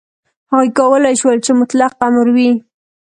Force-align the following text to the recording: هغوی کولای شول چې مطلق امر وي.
هغوی 0.51 0.69
کولای 0.79 1.15
شول 1.21 1.37
چې 1.45 1.51
مطلق 1.59 1.91
امر 2.07 2.27
وي. 2.35 2.51